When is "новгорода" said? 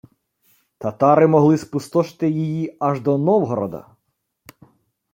3.17-3.95